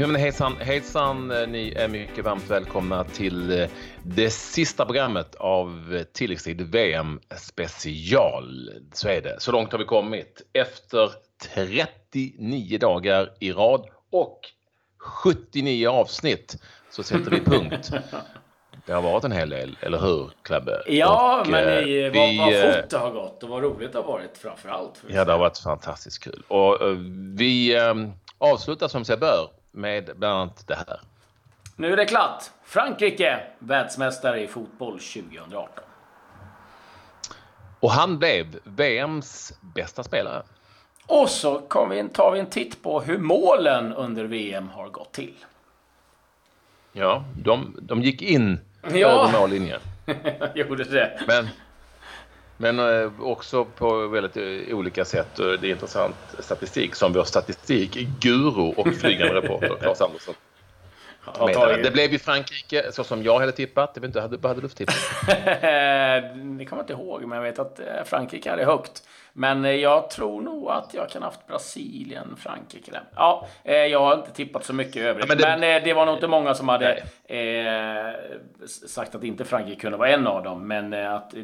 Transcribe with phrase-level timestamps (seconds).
[0.00, 3.68] Ja, men hejsan, hejsan, ni är mycket varmt välkomna till eh,
[4.02, 8.70] det sista programmet av tilläggstid VM special.
[8.92, 9.36] Så är det.
[9.40, 10.42] Så långt har vi kommit.
[10.52, 11.10] Efter
[11.54, 14.40] 39 dagar i rad och
[14.98, 17.90] 79 avsnitt så sätter vi punkt.
[18.86, 20.82] Det har varit en hel del, eller hur Klabbe?
[20.86, 23.62] Ja, och, men i, eh, vi, vad, vad eh, fort det har gått och vad
[23.62, 25.02] roligt det har varit framför allt.
[25.08, 26.42] Ja, det har varit fantastiskt kul.
[26.48, 26.78] Och
[27.38, 27.78] vi
[28.38, 31.00] avslutar som sig bör med bland annat det här.
[31.76, 32.44] Nu är det klart.
[32.64, 35.84] Frankrike, världsmästare i fotboll 2018.
[37.80, 40.42] Och han blev VMs bästa spelare.
[41.06, 45.34] Och så vi, tar vi en titt på hur målen under VM har gått till.
[46.92, 48.60] Ja, de, de gick in
[48.92, 49.08] ja.
[49.08, 49.80] över mållinjen.
[50.54, 51.20] Gjorde det.
[51.26, 51.48] Men,
[52.60, 55.36] men eh, också på väldigt eh, olika sätt.
[55.36, 60.34] Det är intressant statistik som vår statistikguru och flygande reporter Claes Andersson
[61.82, 63.90] det blev ju Frankrike så som jag hade tippat.
[63.94, 64.90] Jag vet inte, vad hade du för tipp?
[66.58, 69.02] det kommer jag inte ihåg, men jag vet att eh, Frankrike hade högt.
[69.32, 73.02] Men jag tror nog att jag kan ha haft Brasilien, Frankrike där.
[73.14, 75.24] Ja, jag har inte tippat så mycket övrigt.
[75.28, 75.56] Ja, men, det...
[75.60, 75.92] men, det...
[75.92, 78.14] var nog inte många som hade eh,
[78.88, 80.68] sagt att inte Frankrike kunde vara en av dem.
[80.68, 81.34] Men att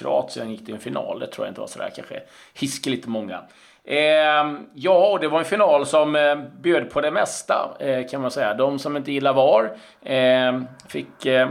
[0.00, 2.22] Kroatien gick till en final, det tror jag inte var sådär kanske
[2.54, 3.40] hiskeligt många.
[3.84, 8.20] Eh, ja, och det var en final som eh, bjöd på det mesta eh, kan
[8.20, 8.54] man säga.
[8.54, 11.50] De som inte gillar VAR ehm, fick eh,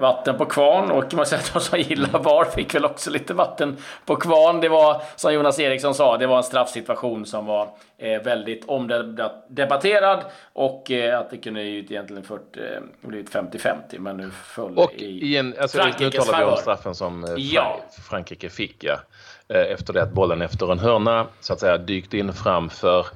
[0.00, 3.34] vatten på kvarn och man säga att de som gillar VAR fick väl också lite
[3.34, 4.60] vatten på kvarn.
[4.60, 10.24] Det var som Jonas Eriksson sa, det var en straffsituation som var eh, väldigt omdebatterad
[10.52, 12.56] och att det kunde ju egentligen fört,
[13.00, 16.56] blivit 50-50 men nu föll och i, i en, alltså, Frankrikes Nu talar vi om
[16.56, 17.80] straffen som ja.
[18.08, 18.98] Frankrike fick ja.
[19.48, 23.06] Eh, efter det att bollen efter en hörna så att säga dykt in framför eh,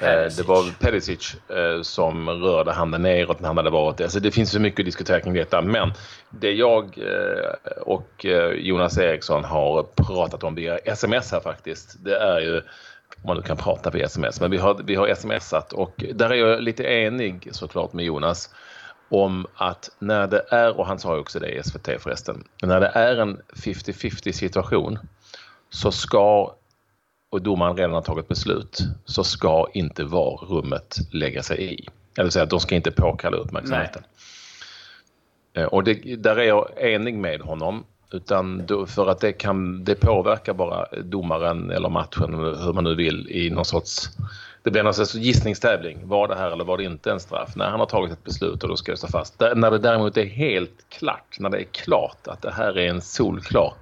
[0.00, 0.36] Perisic.
[0.36, 4.04] Det var Perisic eh, som rörde handen neråt när han hade varit det.
[4.04, 5.62] Alltså det finns så mycket att diskutera kring detta.
[5.62, 5.92] Men
[6.30, 6.98] det jag
[7.80, 12.04] och Jonas Eriksson har pratat om via sms här faktiskt.
[12.04, 12.62] Det är ju, om
[13.26, 16.34] man nu kan prata via sms, men vi har, vi har smsat och där är
[16.34, 18.50] jag lite enig såklart med Jonas
[19.08, 22.80] om att när det är, och han sa ju också det i SVT förresten, när
[22.80, 24.98] det är en 50-50 situation
[25.70, 26.54] så ska,
[27.36, 31.88] och domaren redan har tagit beslut, så ska inte VAR-rummet lägga sig i.
[32.18, 34.02] Eller säga att de ska inte påkalla uppmärksamheten.
[35.54, 35.64] Nej.
[35.64, 37.84] Eh, och det, där är jag enig med honom.
[38.12, 42.94] Utan då, för att det, kan, det påverkar bara domaren eller matchen, hur man nu
[42.94, 44.08] vill, i någon sorts...
[44.62, 46.08] Det blir någon sorts gissningstävling.
[46.08, 47.56] Var det här eller var det inte en straff?
[47.56, 49.38] När han har tagit ett beslut och då ska det stå fast.
[49.38, 52.88] Där, när det däremot är helt klart, när det är klart att det här är
[52.88, 53.74] en solklar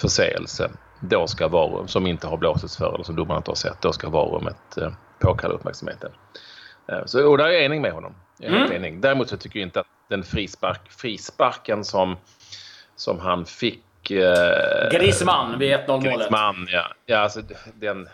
[0.00, 0.70] förseelse,
[1.00, 3.92] då ska varum, som inte har blåsits för eller som domaren inte har sett, då
[3.92, 6.10] ska varummet eh, påkalla uppmärksamheten.
[6.88, 8.14] Eh, så, och där är jag enig med honom.
[8.38, 8.72] Jag är mm.
[8.72, 9.00] enig.
[9.00, 12.16] Däremot så tycker jag inte att den frispark, frisparken som,
[12.96, 16.04] som han fick eh, Griezmann vid 1-0 målet.
[16.04, 16.86] Griezmann, ja.
[17.06, 17.42] ja alltså,
[17.74, 18.08] den,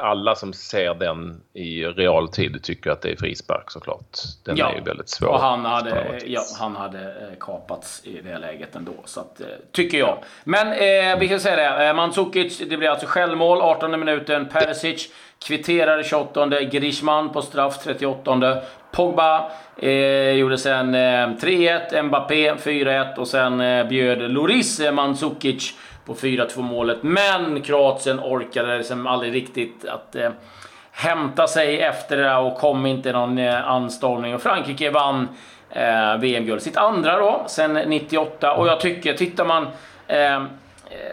[0.00, 4.18] alla som ser den i realtid tycker att det är frispark såklart.
[4.44, 4.70] Den ja.
[4.70, 5.28] är ju väldigt svår.
[5.28, 8.92] Och han hade, ja, han hade eh, kapats i det läget ändå.
[9.04, 10.18] Så att, eh, tycker jag.
[10.44, 11.86] Men eh, vi kan säga det.
[11.86, 14.48] Eh, Mandzukic, det blir alltså självmål 18 minuten.
[14.48, 15.08] Perisic
[15.46, 16.60] kvitterar 28.
[16.60, 18.62] Griezmann på straff 38.
[18.92, 22.02] Pogba eh, gjorde sen eh, 3-1.
[22.02, 26.98] Mbappé 4-1 och sen eh, bjöd Loris Mandzukic på 4-2 målet.
[27.02, 30.30] Men Kroatien orkade liksom aldrig riktigt att eh,
[30.92, 34.34] hämta sig efter det och kom inte någon eh, anstormning.
[34.34, 35.28] Och Frankrike vann
[35.70, 36.62] eh, VM-guld.
[36.62, 38.54] Sitt andra då, sen 98.
[38.54, 39.66] Och jag tycker, tittar man
[40.06, 40.42] eh, eh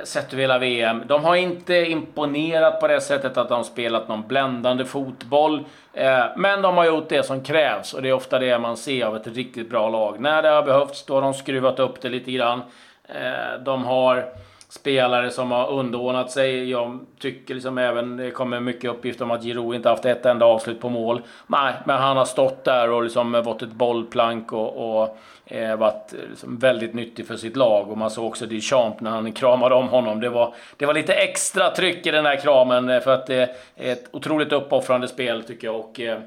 [0.03, 1.03] sett över hela VM.
[1.07, 5.65] De har inte imponerat på det sättet att de spelat någon bländande fotboll.
[5.93, 9.05] Eh, men de har gjort det som krävs och det är ofta det man ser
[9.05, 10.19] av ett riktigt bra lag.
[10.19, 12.61] När det har behövts, då har de skruvat upp det lite grann.
[13.07, 14.25] Eh, de har
[14.69, 16.69] spelare som har underordnat sig.
[16.69, 20.45] Jag tycker liksom även, det kommer mycket uppgifter om att Giroud inte haft ett enda
[20.45, 21.21] avslut på mål.
[21.47, 26.13] Nej, men han har stått där och liksom varit ett bollplank och, och eh, varit
[26.29, 27.91] liksom väldigt nyttig för sitt lag.
[27.91, 30.19] Och man såg också Duchamp när han kramade om honom.
[30.19, 33.55] Det var, det var lite extra tryck i den här kramen eh, för att det
[33.75, 35.75] är ett otroligt uppoffrande spel tycker jag.
[35.75, 36.19] Och, eh,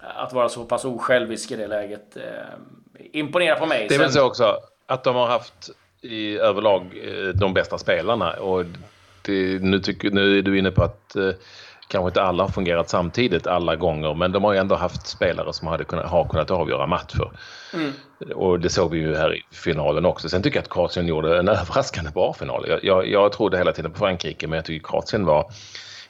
[0.00, 2.22] att vara så pass osjälvisk i det läget eh,
[3.12, 3.86] imponerar på mig.
[3.88, 4.56] Det är väl så också
[4.86, 5.70] att de har haft
[6.02, 8.32] i överlag eh, de bästa spelarna.
[8.32, 8.64] Och
[9.22, 11.30] det, nu, tycker, nu är du inne på att eh,
[11.88, 15.52] kanske inte alla har fungerat samtidigt alla gånger men de har ju ändå haft spelare
[15.52, 17.30] som hade kunnat, har kunnat avgöra matcher.
[17.74, 17.92] Mm.
[18.34, 20.28] Och det såg vi ju här i finalen också.
[20.28, 22.64] Sen tycker jag att Kroatien gjorde en överraskande bra final.
[22.68, 25.52] Jag, jag, jag trodde hela tiden på Frankrike men jag tycker Kroatien var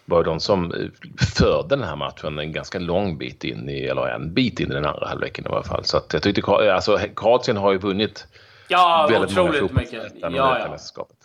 [0.04, 0.90] var de som
[1.37, 4.75] förde den här matchen en ganska lång bit in i, eller en bit in i
[4.75, 5.84] den andra halvleken i alla fall.
[5.84, 8.26] Så att jag tyckte, alltså Kroatien har ju vunnit
[8.70, 10.12] ja, väldigt otroligt många mycket.
[10.20, 10.76] Ja, ja.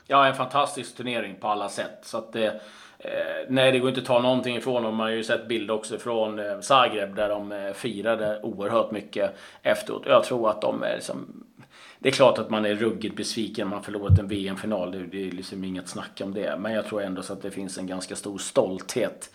[0.07, 2.00] ja, en fantastisk turnering på alla sätt.
[2.01, 2.45] Så att det,
[3.00, 3.12] eh,
[3.50, 4.95] nej, det går inte att ta någonting ifrån dem.
[4.95, 9.36] Man har ju sett bilder också från eh, Zagreb där de eh, firade oerhört mycket
[9.62, 10.03] efteråt.
[10.06, 11.45] Jag tror att de är liksom
[12.00, 14.91] det är klart att man är ruggigt besviken man förlorat en VM-final.
[15.12, 16.57] Det är liksom inget snack om det.
[16.59, 19.30] Men jag tror ändå så att det finns en ganska stor stolthet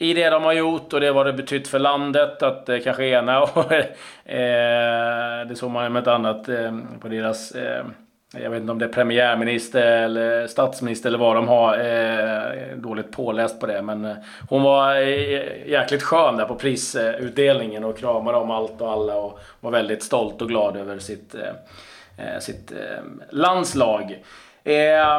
[0.00, 2.42] i det de har gjort och det vad det betytt för landet.
[2.42, 3.72] Att eh, kanske ena och
[4.24, 7.84] eh, det såg man med ett annat eh, på deras eh,
[8.32, 11.78] jag vet inte om det är premiärminister eller statsminister eller vad de har.
[11.78, 13.82] Eh, dåligt påläst på det.
[13.82, 14.16] Men eh,
[14.48, 19.40] hon var eh, jäkligt skön där på prisutdelningen och kramade om allt och alla och
[19.60, 24.24] var väldigt stolt och glad över sitt eh, sitt eh, landslag.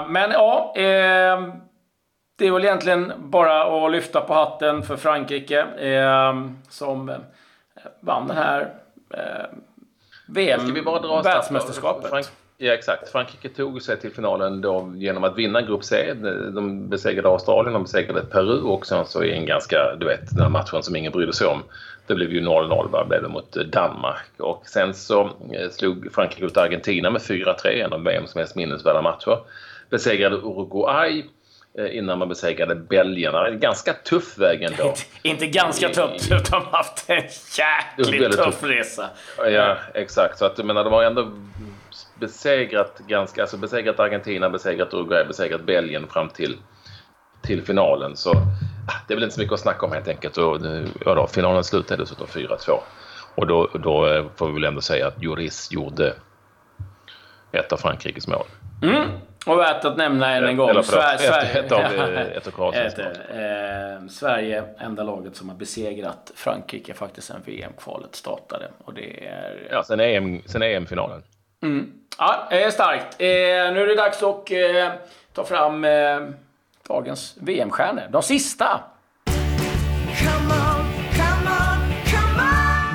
[0.08, 0.74] Men ja,
[2.42, 5.66] det är väl egentligen bara att lyfta på hatten för Frankrike
[6.70, 7.12] som
[8.00, 8.74] vann den här
[10.28, 12.32] VM-världsmästerskapet.
[12.58, 13.10] Ja, exakt.
[13.10, 16.14] Frankrike tog sig till finalen då genom att vinna Grupp C.
[16.54, 20.42] De besegrade Australien, de besegrade Peru och sen så i en ganska, du vet, den
[20.42, 21.64] här matchen som ingen brydde sig om.
[22.08, 26.58] Det blev ju 0-0 blev det mot Danmark och sen så eh, slog Frankrike ut
[26.58, 29.40] Argentina med 4-3, en av VMs mest minnesvärda matcher.
[29.90, 31.26] Besegrade Uruguay eh,
[31.92, 33.48] innan man besegrade belgarna.
[33.48, 34.94] En ganska tuff väg ändå.
[35.24, 37.24] Inte ganska tuff, utan haft en
[37.58, 39.10] jäkligt tuff, tuff resa.
[39.38, 40.38] Ja, exakt.
[40.38, 41.32] Så att, jag menar, de har ändå
[42.20, 46.58] besegrat ganska, alltså besegrat Argentina, besegrat Uruguay, besegrat Belgien fram till,
[47.42, 48.16] till finalen.
[48.16, 50.38] Så ah, det är väl inte så mycket att snacka om helt enkelt.
[50.38, 50.58] Och,
[51.06, 52.80] ja då, finalen slutade dessutom 4-2.
[53.36, 56.14] Och då, då eh, får vi väl ändå säga att Juris gjorde
[57.52, 58.46] ett av Frankrikes mål.
[58.82, 59.10] Mm.
[59.46, 60.70] Och värt att nämna än en gång.
[60.70, 65.56] Eller förlåt, Sverige, ett, ett, av, ett av Kroatiens eh, Sverige, enda laget som har
[65.56, 68.68] besegrat Frankrike faktiskt sen VM-kvalet startade.
[68.86, 69.68] Och det är...
[69.72, 71.24] Ja, sen EM-finalen.
[71.62, 71.92] Sen EM mm.
[72.18, 73.22] Ja, starkt.
[73.22, 73.28] Eh,
[73.74, 74.92] nu är det dags att eh,
[75.34, 76.20] ta fram eh,
[76.88, 78.04] dagens VM-stjärnor.
[78.12, 78.82] De sista.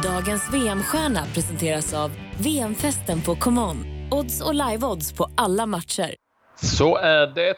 [0.03, 3.77] Dagens VM-stjärna presenteras av VM-festen på ComeOn.
[4.11, 6.26] Odds och live-odds på alla matcher.
[6.57, 7.57] Så är det.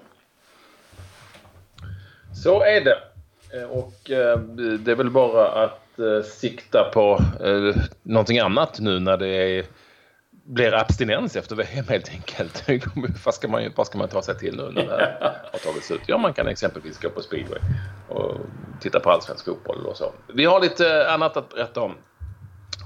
[2.44, 2.98] Så är det.
[3.54, 4.38] Eh, och eh,
[4.78, 9.64] det är väl bara att eh, sikta på eh, någonting annat nu när det är,
[10.54, 12.64] blir abstinens efter VM helt enkelt.
[13.24, 15.16] vad, ska man, vad ska man ta sig till nu när det
[15.52, 16.00] har tagit slut?
[16.06, 17.58] Ja, man kan exempelvis gå på speedway
[18.08, 18.36] och
[18.80, 20.12] titta på allsvensk fotboll och så.
[20.34, 21.94] Vi har lite eh, annat att berätta om,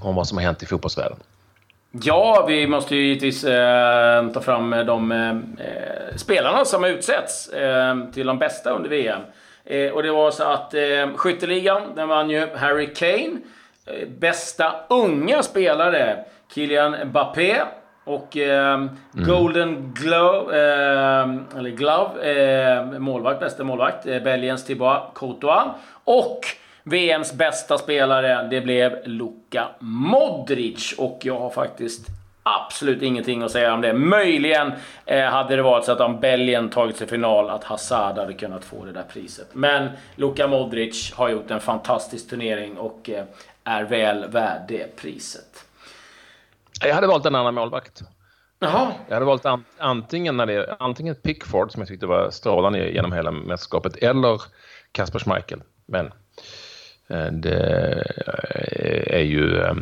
[0.01, 1.17] om vad som har hänt i fotbollsvärlden.
[1.91, 5.35] Ja, vi måste ju givetvis eh, ta fram eh, de eh,
[6.15, 9.21] spelarna som har utsetts eh, till de bästa under VM.
[9.65, 13.39] Eh, och det var så att eh, skytteligan, den vann ju Harry Kane.
[13.85, 17.55] Eh, bästa unga spelare, Kylian Mbappé.
[18.03, 18.89] Och eh, mm.
[19.11, 25.65] Golden Glove, eh, eller Glove, eh, målvakt, bästa målvakt, eh, Belgiens Thibaut Courtois.
[26.03, 26.39] Och
[26.83, 30.95] VMs bästa spelare, det blev Luka Modric.
[30.97, 32.07] Och jag har faktiskt
[32.43, 33.93] absolut ingenting att säga om det.
[33.93, 34.71] Möjligen
[35.05, 38.65] eh, hade det varit så att om Belgien tagit sig final, att Hazard hade kunnat
[38.65, 39.47] få det där priset.
[39.53, 43.23] Men Luka Modric har gjort en fantastisk turnering och eh,
[43.63, 45.64] är väl värd det priset.
[46.81, 48.01] Jag hade valt en annan målvakt.
[48.59, 48.91] Jaha.
[49.07, 53.13] Jag hade valt an, antingen, när det, antingen Pickford, som jag tyckte var strålande genom
[53.13, 54.41] hela mästerskapet, eller
[54.91, 55.61] Kasper Schmeichel.
[55.87, 56.05] Men
[57.09, 58.03] eh, det
[59.07, 59.73] är ju eh,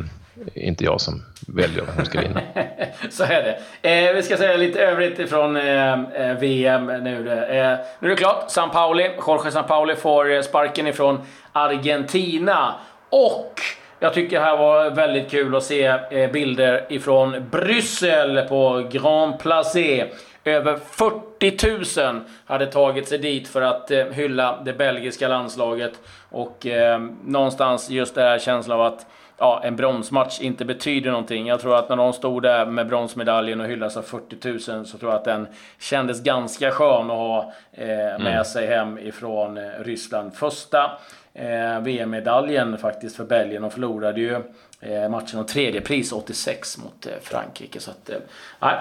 [0.54, 2.40] inte jag som väljer vem som ska vinna.
[3.10, 3.90] Så är det.
[3.90, 7.30] Eh, vi ska säga lite övrigt ifrån eh, eh VM nu.
[7.30, 8.50] Eh, nu är det klart.
[8.50, 11.20] San Pauli, Jorge San Pauli får sparken ifrån
[11.52, 12.74] Argentina.
[13.10, 13.60] Och
[13.98, 19.38] jag tycker det här var väldigt kul att se eh, bilder ifrån Bryssel på Grand
[19.38, 20.06] Placé.
[20.44, 25.92] Över 40 000 hade tagit sig dit för att eh, hylla det belgiska landslaget.
[26.30, 29.06] Och eh, någonstans just den här känslan av att
[29.38, 31.46] ja, en bronsmatch inte betyder någonting.
[31.46, 34.98] Jag tror att när de stod där med bronsmedaljen och hyllas av 40 000 så
[34.98, 35.46] tror jag att den
[35.78, 38.44] kändes ganska skön att ha eh, med mm.
[38.44, 40.34] sig hem ifrån eh, Ryssland.
[40.34, 40.90] Första
[41.34, 43.62] eh, VM-medaljen faktiskt för Belgien.
[43.62, 44.34] De förlorade ju
[44.80, 47.80] eh, matchen om tredje pris 86 mot eh, Frankrike.
[47.80, 48.16] Så att, eh,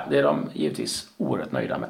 [0.10, 1.90] det är de givetvis oerhört nöjda med.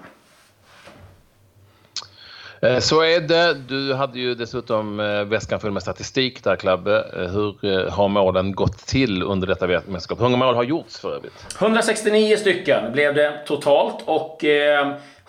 [2.63, 3.53] Eh, så är det.
[3.53, 7.05] Du hade ju dessutom eh, väskan full med statistik där, Klabbe.
[7.17, 10.19] Eh, hur har målen gått till under detta mästerskap?
[10.19, 11.33] Hur många mål har gjorts för övrigt?
[11.59, 14.45] 169 stycken blev det totalt och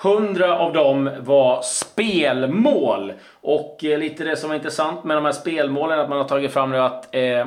[0.02, 3.12] 100 av dem var spelmål.
[3.40, 6.70] Och lite det som är intressant med de här spelmålen att man har tagit fram
[6.70, 7.46] nu att eh,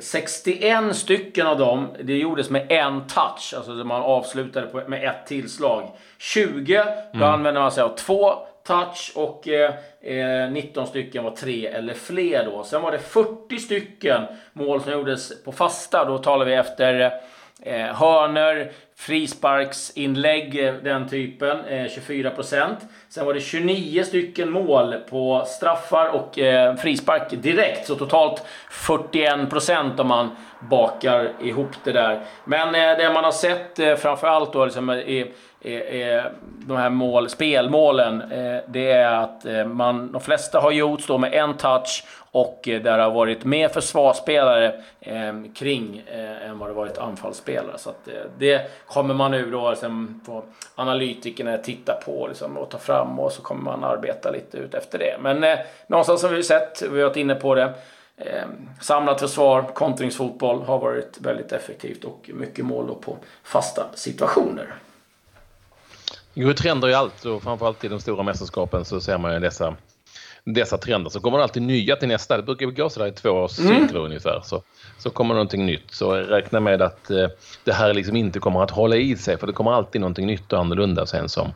[0.00, 3.54] 61 stycken av dem, det gjordes med en touch.
[3.56, 5.90] Alltså man avslutade på, med ett tillslag.
[6.18, 7.32] 20, då mm.
[7.32, 8.34] använder man sig av två
[8.66, 12.64] touch och eh, 19 eh, stycken var tre eller fler då.
[12.64, 14.22] Sen var det 40 stycken
[14.52, 16.04] mål som gjordes på fasta.
[16.04, 17.12] Då talar vi efter
[17.62, 22.76] eh, hörner, frisparksinlägg, eh, den typen, eh, 24%
[23.08, 27.86] Sen var det 29 stycken mål på straffar och eh, frispark direkt.
[27.86, 30.30] Så totalt 41% om man
[30.70, 32.20] bakar ihop det där.
[32.44, 35.26] Men det man har sett framförallt då liksom, är
[36.66, 41.18] de här mål, spelmålen, eh, det är att eh, man, de flesta har gjorts då
[41.18, 44.82] med en touch och eh, där har varit mer försvarsspelare
[45.54, 46.02] kring
[46.44, 47.78] än vad det varit anfallsspelare.
[47.78, 50.42] Så att det kommer man nu då liksom sen får
[50.74, 54.98] analytikerna titta på liksom, och ta fram och så kommer man arbeta lite ut efter
[54.98, 55.16] det.
[55.20, 57.74] Men någonstans har vi sett, vi har varit inne på det,
[58.16, 58.44] eh,
[58.80, 64.74] samlat försvar, kontringsfotboll har varit väldigt effektivt och mycket mål då på fasta situationer.
[66.34, 69.40] Det går trender i allt och framförallt i de stora mästerskapen så ser man ju
[69.40, 69.76] dessa,
[70.44, 71.10] dessa trender.
[71.10, 72.36] Så kommer det alltid nya till nästa.
[72.36, 73.96] Det brukar gå sådär i två års mm.
[73.96, 74.40] ungefär.
[74.44, 74.62] Så,
[74.98, 75.94] så kommer någonting nytt.
[75.94, 77.28] Så räkna med att eh,
[77.64, 80.52] det här liksom inte kommer att hålla i sig för det kommer alltid någonting nytt
[80.52, 81.52] och annorlunda sen som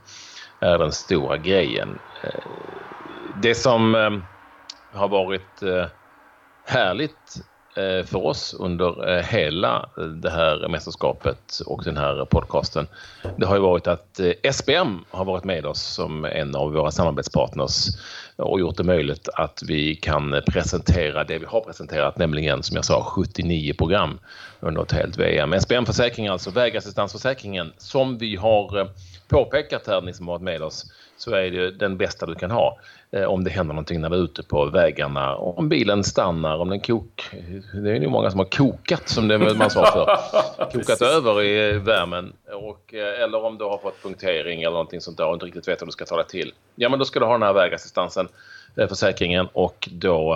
[0.60, 1.98] är den stora grejen.
[2.24, 2.44] Eh,
[3.42, 4.10] det som eh,
[4.98, 5.86] har varit eh,
[6.66, 7.44] härligt
[7.76, 9.88] Eh, för oss under eh, hela
[10.22, 12.86] det här mästerskapet och den här podcasten,
[13.36, 16.90] det har ju varit att eh, SBM har varit med oss som en av våra
[16.90, 17.86] samarbetspartners
[18.36, 22.84] och gjort det möjligt att vi kan presentera det vi har presenterat, nämligen som jag
[22.84, 24.18] sa 79 program
[24.60, 25.52] under ett helt VM.
[25.60, 28.88] SBM Försäkring, alltså vägassistansförsäkringen, som vi har
[29.28, 32.50] påpekat här, ni som har varit med oss, så är det den bästa du kan
[32.50, 32.78] ha
[33.10, 35.36] eh, om det händer någonting när vi är ute på vägarna.
[35.36, 37.30] Om bilen stannar, om den kok...
[37.74, 40.72] Det är ju många som har kokat som det man sa för.
[40.72, 42.32] Kokat över i värmen.
[42.52, 45.68] Och, eh, eller om du har fått punktering eller någonting sånt där och inte riktigt
[45.68, 46.52] vet hur du ska ta det till.
[46.74, 48.28] Ja men då ska du ha den här vägassistansen,
[48.76, 50.34] eh, försäkringen och då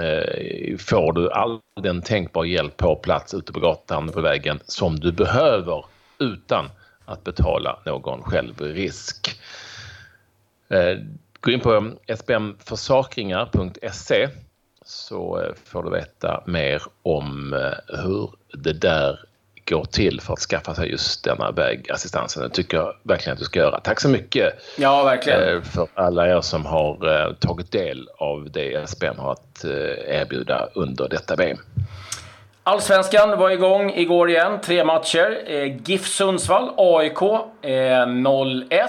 [0.00, 5.00] eh, får du all den tänkbar hjälp på plats ute på gatan på vägen som
[5.00, 5.84] du behöver
[6.18, 6.70] utan
[7.04, 9.31] att betala någon självrisk.
[10.72, 10.98] Eh,
[11.40, 14.28] gå in på sbmförsakringar.se
[14.84, 19.20] så eh, får du veta mer om eh, hur det där
[19.64, 22.42] går till för att skaffa sig just denna vägassistansen.
[22.42, 23.80] Det tycker jag verkligen att du ska göra.
[23.80, 25.62] Tack så mycket ja, verkligen.
[25.62, 29.64] för alla er som har tagit del av det SBM har att
[30.06, 31.58] erbjuda under detta VM.
[32.62, 34.60] Allsvenskan var igång igår igen.
[34.60, 35.44] Tre matcher.
[35.84, 38.88] GIF Sundsvall, AIK 0-1.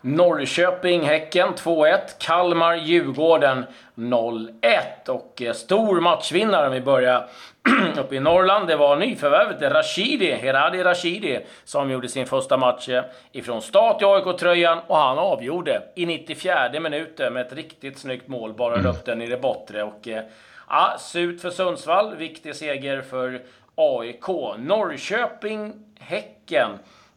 [0.00, 1.98] Norrköping, Häcken 2-1.
[2.18, 3.64] Kalmar, Djurgården
[3.94, 5.08] 0-1.
[5.08, 7.28] Och eh, stor matchvinnare om vi börjar
[7.98, 8.68] uppe i Norrland.
[8.68, 14.04] Det var nyförvärvet Rashidi, Heradi Rashidi, som gjorde sin första match eh, ifrån start i
[14.04, 18.52] AIK-tröjan och han avgjorde i 94 minuten med ett riktigt snyggt mål.
[18.52, 18.86] Bara mm.
[18.86, 19.82] upp den i det bortre.
[19.82, 20.22] Och, eh,
[20.68, 22.16] ja, surt för Sundsvall.
[22.16, 23.40] Viktig seger för
[23.74, 24.28] AIK.
[24.58, 26.70] Norrköping, Häcken.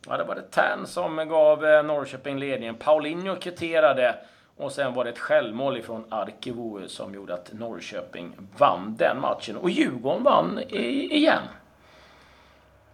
[0.08, 2.76] Ja, det var det Tern som gav eh, Norrköping ledningen.
[2.76, 4.16] Paulinho kvitterade
[4.58, 9.58] och sen var det ett självmål ifrån Arkivo som gjorde att Norrköping vann den matchen.
[9.58, 11.44] Och Djurgården vann igen.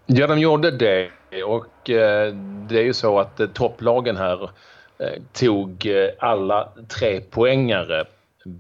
[0.06, 1.12] Ja, de gjorde det.
[1.46, 2.34] Och eh,
[2.70, 4.50] det är ju så att eh, topplagen här
[4.98, 8.06] eh, tog eh, alla tre poängare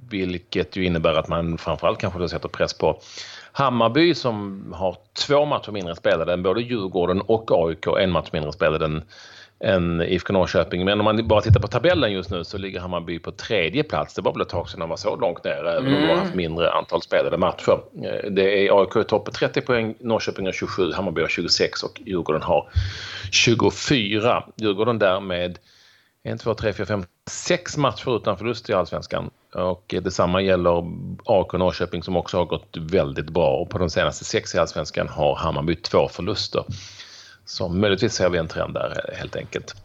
[0.10, 3.00] vilket ju innebär att man framförallt kanske då sätter press på
[3.58, 4.98] Hammarby som har
[5.28, 9.04] två matcher mindre spelade än både Djurgården och AIK, en match mindre spelade än,
[9.60, 10.86] än IFK Norrköping.
[10.86, 14.14] Men om man bara tittar på tabellen just nu så ligger Hammarby på tredje plats.
[14.14, 16.16] Det var väl ett tag sedan de var så långt ner, även om de har
[16.16, 17.80] haft mindre antal spelade matcher.
[18.04, 21.84] Eh, det är AIK i topp på 30 poäng, Norrköping har 27, Hammarby har 26
[21.84, 22.70] och Djurgården har
[23.32, 24.44] 24.
[24.56, 25.60] Djurgården därmed
[26.24, 29.30] 1, 2, 3, 4, 5, 6 matcher utan förlust i Allsvenskan.
[29.54, 30.84] Och detsamma gäller
[31.25, 33.58] AIK Norrköping som också har gått väldigt bra.
[33.58, 36.63] Och på de senaste sex i Allsvenskan har Hammarby två förluster.
[37.46, 39.75] Så möjligtvis ser vi en trend där helt enkelt.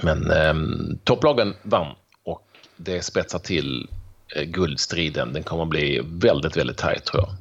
[0.00, 0.54] Men eh,
[1.04, 1.94] topplagen vann
[2.24, 2.42] och
[2.76, 3.88] det spetsar till
[4.36, 5.32] eh, guldstriden.
[5.32, 7.36] Den kommer att bli väldigt, väldigt tajt tror jag.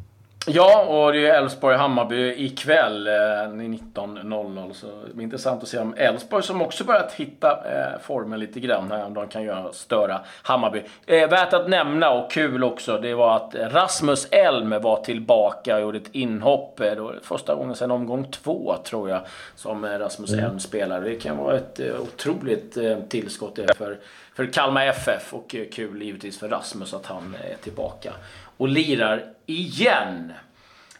[0.52, 4.74] Ja, och det är Elfsborg-Hammarby ikväll eh, 19.00.
[4.74, 8.60] Så det blir intressant att se om Elfsborg, som också börjat hitta eh, formen lite
[8.60, 10.84] grann, om de kan göra störa Hammarby.
[11.06, 15.82] Eh, värt att nämna, och kul också, det var att Rasmus Elm var tillbaka och
[15.82, 16.80] gjorde ett inhopp.
[16.80, 19.22] Eh, då, första gången sedan omgång två, tror jag,
[19.56, 20.46] som eh, Rasmus mm.
[20.46, 21.02] Elm spelar.
[21.02, 22.78] Det kan vara ett eh, otroligt
[23.10, 23.98] tillskott för,
[24.36, 28.14] för Kalmar FF och kul givetvis för Rasmus att han är tillbaka
[28.58, 30.34] och lirar igen.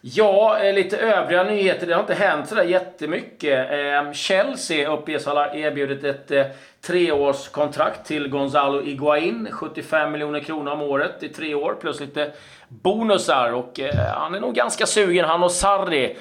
[0.02, 1.88] Ja, eh, lite övriga nyheter.
[1.88, 3.72] Det har inte hänt sådär jättemycket.
[3.72, 6.46] Ehm, Chelsea uppges ha erbjudit ett eh,
[6.82, 9.48] treårskontrakt till Gonzalo Iguain.
[9.52, 12.32] 75 miljoner kronor om året i tre år plus lite
[12.68, 13.54] bonusar.
[13.54, 15.26] Och eh, han är nog ganska sugen.
[15.26, 16.18] Han och Sarri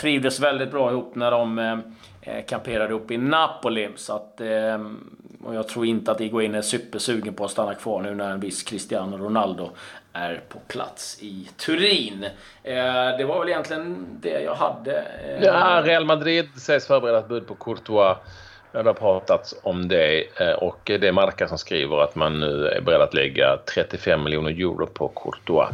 [0.00, 1.82] trivdes väldigt bra ihop när de
[2.48, 3.88] kamperade upp i Napoli.
[3.96, 8.00] Så att, ehm, och jag tror inte att Iguain är supersugen på att stanna kvar
[8.00, 9.70] nu när en viss Cristiano Ronaldo
[10.12, 12.24] är på plats i Turin.
[12.62, 14.98] Eh, det var väl egentligen det jag hade.
[14.98, 15.44] Eh.
[15.44, 18.16] Ja, Real Madrid sägs förbereda ett bud på Courtois.
[18.72, 22.66] Det har pratats om det eh, och det är Marca som skriver att man nu
[22.66, 25.68] är beredd att lägga 35 miljoner euro på Courtois.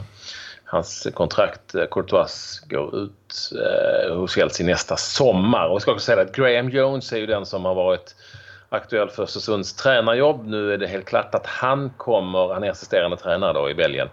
[0.65, 5.67] Hans kontrakt, eh, Courtois, går ut eh, hos Chelsea nästa sommar.
[5.67, 8.15] Och jag ska också säga att Graham Jones är ju den som har varit
[8.69, 10.47] aktuell för Östersunds tränarjobb.
[10.47, 14.09] Nu är det helt klart att han kommer, han är assisterande tränare då i Belgien.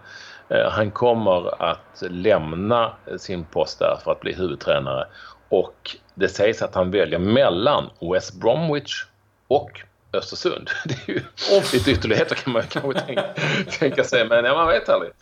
[0.48, 5.06] Eh, han kommer att lämna sin post där för att bli huvudtränare
[5.48, 9.04] och det sägs att han väljer mellan West Bromwich
[9.48, 9.70] och
[10.18, 10.70] Östersund.
[10.84, 11.20] Det är ju
[11.56, 11.64] oh.
[11.72, 13.24] lite ytterligheter kan man kanske tänka,
[13.78, 15.12] tänka sig, men ja, man vet aldrig.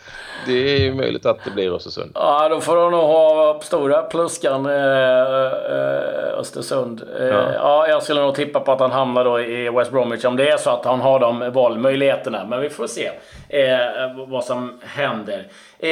[0.47, 2.13] Det är ju möjligt att det blir Östersund.
[2.15, 7.03] Ja, då får de nog ha stora pluskan eh, eh, Östersund.
[7.19, 7.53] Eh, ja.
[7.53, 7.89] ja.
[7.89, 10.57] jag skulle nog tippa på att han hamnar då i West Bromwich om det är
[10.57, 12.45] så att han har de valmöjligheterna.
[12.45, 13.11] Men vi får se
[13.49, 15.47] eh, vad som händer.
[15.79, 15.91] Eh,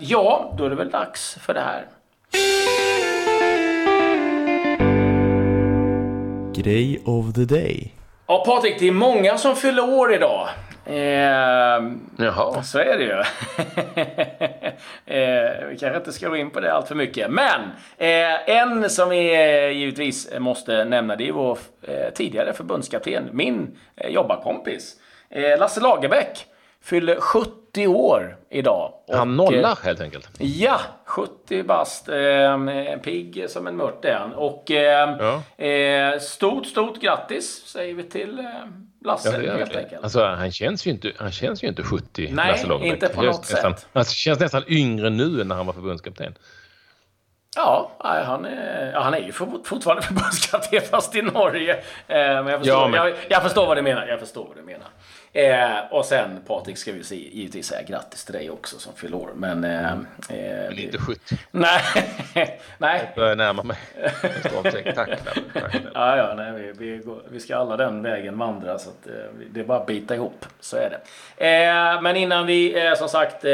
[0.00, 1.86] ja, då är det väl dags för det här.
[6.54, 7.95] Grej of the day.
[8.28, 10.48] Ja, Patrik, det är många som fyller år idag.
[10.86, 11.82] Eh,
[12.18, 12.62] Jaha.
[12.62, 13.12] Så är det ju.
[15.16, 17.30] eh, vi kanske inte ska gå in på det allt för mycket.
[17.30, 17.60] Men
[17.98, 23.78] eh, en som vi eh, givetvis måste nämna, det är vår eh, tidigare förbundskapten, min
[23.96, 24.94] eh, jobbarkompis.
[25.30, 26.46] Eh, Lasse Lagerbäck
[26.86, 28.92] fyller 70 år idag.
[29.12, 30.30] Han nollar helt enkelt.
[30.38, 32.08] Ja, 70 bast.
[32.08, 32.58] Eh,
[33.02, 34.32] pigg som en mört är han.
[34.32, 35.64] Och eh, ja.
[35.64, 38.44] eh, stort, stort grattis säger vi till eh,
[39.04, 40.02] Lasse ja, helt enkelt.
[40.02, 42.92] Alltså, han, känns ju inte, han känns ju inte 70, Nej, Lasse Lagerbäck.
[42.92, 43.86] inte på något nästan, sätt.
[43.92, 46.34] Han känns nästan yngre nu än när han var förbundskapten.
[47.56, 51.72] Ja, han är, ja, han är ju fortfarande förbundskapten fast i Norge.
[51.72, 53.00] Eh, men jag förstår, ja, men...
[53.00, 54.06] Jag, jag, förstår vad du menar.
[54.06, 54.88] Jag förstår vad du menar.
[55.32, 59.16] Eh, och sen Patrik ska vi se, givetvis säga grattis till dig också som fyller
[59.16, 59.30] år.
[59.34, 59.64] Men...
[59.64, 59.96] Eh, eh,
[60.28, 61.36] men inte 70.
[61.50, 61.82] Nej.
[62.78, 63.02] nej.
[63.06, 63.76] Jag börjar närma mig.
[64.94, 65.08] Tack, tack,
[65.94, 69.12] Ja, ja, nej, vi, vi, går, vi, ska alla den vägen vandra så att, eh,
[69.50, 70.46] det är bara att bita ihop.
[70.60, 71.46] Så är det.
[71.46, 73.44] Eh, men innan vi som sagt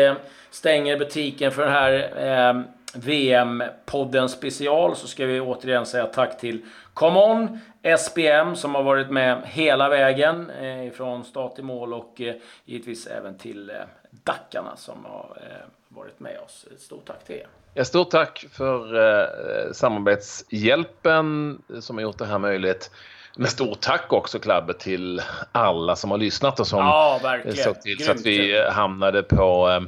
[0.50, 7.58] stänger butiken för den här VM-podden special så ska vi återigen säga tack till ComeOn,
[7.98, 13.06] SPM som har varit med hela vägen eh, från start till mål och eh, givetvis
[13.06, 13.76] även till eh,
[14.10, 16.66] Dackarna som har eh, varit med oss.
[16.78, 17.46] Stort tack till er.
[17.74, 22.90] Ja, stort tack för eh, samarbetshjälpen som har gjort det här möjligt.
[23.36, 27.20] Men stort tack också Klabbe till alla som har lyssnat och som ja,
[27.54, 29.80] såg till så att vi hamnade på eh,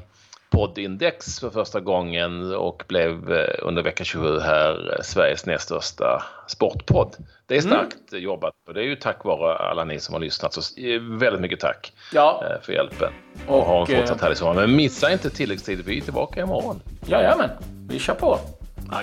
[0.55, 6.23] poddindex för första gången och blev eh, under vecka 27 här eh, Sveriges näst största
[6.47, 7.17] sportpodd.
[7.47, 7.73] Det är mm.
[7.73, 8.25] starkt mm.
[8.25, 10.55] jobbat och det är ju tack vare alla ni som har lyssnat.
[10.55, 12.45] Så eh, väldigt mycket tack ja.
[12.63, 13.13] för hjälpen.
[13.47, 14.55] Och, och ha en fortsatt härlig sommar.
[14.55, 16.81] Men missa inte tilläggstid, vi är tillbaka imorgon.
[17.07, 17.51] Jajamän,
[17.89, 18.39] vi kör på.
[18.91, 19.03] Ja,